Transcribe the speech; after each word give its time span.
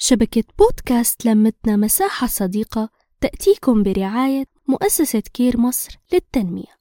شبكة 0.00 0.44
بودكاست 0.58 1.26
لمتنا 1.26 1.76
مساحة 1.76 2.26
صديقة 2.26 2.88
تأتيكم 3.20 3.82
برعاية 3.82 4.44
مؤسسة 4.68 5.22
كير 5.34 5.60
مصر 5.60 5.98
للتنمية. 6.12 6.78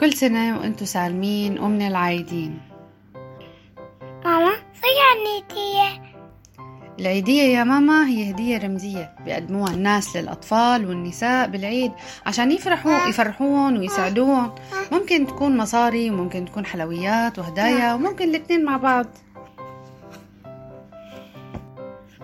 كل 0.00 0.12
سنة 0.12 0.58
وأنتم 0.58 0.86
سالمين 0.86 1.58
ومن 1.58 1.82
العايدين. 1.82 2.60
ماما 4.24 4.52
في 4.52 4.86
هدية 5.10 6.14
العيدية 7.00 7.42
يا 7.42 7.64
ماما 7.64 8.08
هي 8.08 8.30
هدية 8.30 8.58
رمزية 8.58 9.14
بيقدموها 9.24 9.74
الناس 9.74 10.16
للأطفال 10.16 10.86
والنساء 10.86 11.48
بالعيد 11.48 11.92
عشان 12.26 12.52
يفرحوا 12.52 13.08
يفرحوهم 13.08 13.78
ويساعدوهم. 13.78 14.54
ممكن 14.92 15.26
تكون 15.26 15.56
مصاري 15.56 16.10
وممكن 16.10 16.44
تكون 16.44 16.66
حلويات 16.66 17.38
وهدايا 17.38 17.94
وممكن 17.94 18.28
الاثنين 18.28 18.64
مع 18.64 18.76
بعض. 18.76 19.06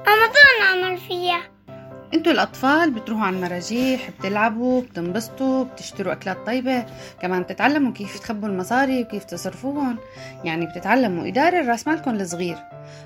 ماما 0.07 0.33
شو 0.33 0.65
نعمل 0.65 0.99
فيها 0.99 1.41
أنتوا 2.15 2.33
الأطفال 2.33 2.91
بتروحوا 2.91 3.27
على 3.27 3.37
المراجيح 3.37 4.11
بتلعبوا 4.11 4.83
بتنبسطوا 4.83 5.65
بتشتروا 5.65 6.13
أكلات 6.13 6.47
طيبة. 6.47 6.87
كمان 7.23 7.43
بتتعلموا 7.43 7.93
كيف 7.93 8.19
تخبوا 8.19 8.49
المصاري 8.49 9.03
وكيف 9.03 9.25
تصرفوهم. 9.25 9.99
يعني 10.45 10.67
بتتعلموا 10.67 11.29
إدارة 11.29 11.71
راس 11.71 11.89
مالكم 11.89 12.11
الصغير 12.11 12.59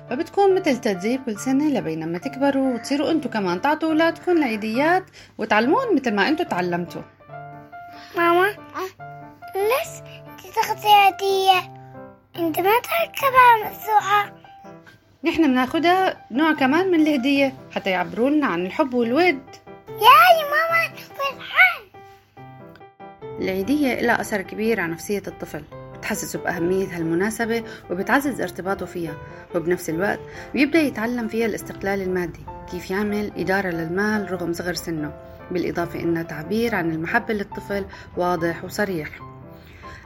فبتكون 0.09 0.55
مثل 0.55 0.77
تدريب 0.77 1.21
كل 1.25 1.39
سنة 1.39 1.69
لبين 1.69 2.11
ما 2.11 2.17
تكبروا. 2.17 2.73
وتصيروا 2.73 3.11
أنتوا 3.11 3.31
كمان 3.31 3.61
تعطوا 3.61 3.89
أولادكم 3.89 4.37
العيديات 4.37 5.03
وتعلموهم 5.37 5.95
مثل 5.95 6.15
ما 6.15 6.27
أنتوا 6.27 6.45
تعلمتوا. 6.45 7.01
ماما 8.17 8.47
ليش 9.55 9.91
تاخذي 10.55 10.87
هدية 10.87 11.59
انت 12.35 12.59
ما 12.59 12.71
تركبها 12.79 13.69
مفتوحة 13.69 14.14
نحن 15.25 15.47
بناخدها 15.47 16.17
نوع 16.31 16.53
كمان 16.53 16.91
من 16.91 17.01
الهدية 17.01 17.53
حتى 17.71 17.89
يعبروا 17.89 18.29
لنا 18.29 18.47
عن 18.47 18.65
الحب 18.65 18.93
والود. 18.93 19.39
ياي 19.89 20.43
ماما 20.51 20.95
فرحان. 20.97 22.03
العيدية 23.41 24.01
لها 24.01 24.21
أثر 24.21 24.41
كبير 24.41 24.79
على 24.79 24.91
نفسية 24.91 25.23
الطفل 25.27 25.63
بتحسسه 25.97 26.39
بأهمية 26.39 26.97
هالمناسبة 26.97 27.63
وبتعزز 27.91 28.41
ارتباطه 28.41 28.85
فيها 28.85 29.17
وبنفس 29.55 29.89
الوقت 29.89 30.19
بيبدأ 30.53 30.79
يتعلم 30.79 31.27
فيها 31.27 31.45
الاستقلال 31.45 32.01
المادي 32.01 32.45
كيف 32.71 32.91
يعمل 32.91 33.31
إدارة 33.37 33.69
للمال 33.69 34.31
رغم 34.31 34.53
صغر 34.53 34.73
سنه 34.73 35.13
بالإضافة 35.51 35.99
إنها 35.99 36.23
تعبير 36.23 36.75
عن 36.75 36.91
المحبة 36.91 37.33
للطفل 37.33 37.85
واضح 38.17 38.63
وصريح. 38.63 39.09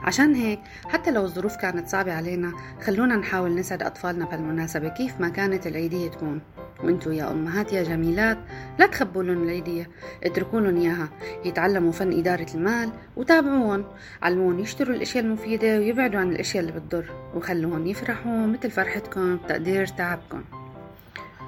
عشان 0.02 0.34
هيك 0.34 0.60
حتى 0.88 1.10
لو 1.10 1.24
الظروف 1.24 1.56
كانت 1.56 1.88
صعبة 1.88 2.12
علينا 2.12 2.52
خلونا 2.82 3.16
نحاول 3.16 3.54
نسعد 3.54 3.82
أطفالنا 3.82 4.24
بهالمناسبة. 4.24 4.88
كيف 4.88 5.20
ما 5.20 5.28
كانت 5.28 5.66
العيدية 5.66 6.08
تكون؟ 6.08 6.40
وانتو 6.84 7.10
يا 7.10 7.30
أمهات 7.30 7.72
يا 7.72 7.82
جميلات 7.82 8.38
لا 8.78 8.86
تخبوا 8.86 9.22
لهم 9.22 9.42
العيدية 9.42 9.90
اتركوا 10.24 10.60
لهم 10.60 10.76
إياها. 10.76 11.08
يتعلموا 11.44 11.92
فن 11.92 12.18
إدارة 12.18 12.46
المال 12.54 12.92
وتابعوهم. 13.16 13.84
علموهم 14.22 14.58
يشتروا 14.58 14.96
الأشياء 14.96 15.24
المفيدة 15.24 15.78
ويبعدوا 15.78 16.20
عن 16.20 16.30
الأشياء 16.32 16.64
اللي 16.64 16.80
بتضر. 16.80 17.10
وخلوهم 17.34 17.86
يفرحوا 17.86 18.46
مثل 18.46 18.70
فرحتكم 18.70 19.36
بتقدير 19.36 19.86
تعبكم. 19.86 20.44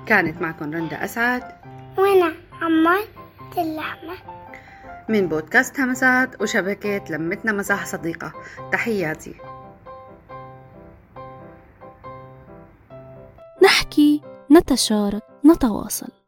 كانت 0.07 0.43
معكم 0.43 0.75
رندا 0.75 1.05
أسعد. 1.05 1.43
وأنا 1.99 2.33
عمال 2.63 3.05
اللحمة 3.59 4.15
من 5.09 5.29
بودكاست 5.29 5.81
همسات 5.81 6.43
وشبكة 6.43 7.05
لمتنا 7.11 7.53
مساحة 7.53 7.85
صديقة. 7.85 8.33
تحياتي. 8.73 9.35
نحكي 13.63 14.23
نتشارك 14.53 15.23
نتواصل. 15.47 16.22